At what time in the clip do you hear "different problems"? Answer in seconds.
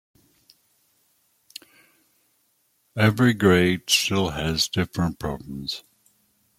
4.67-5.83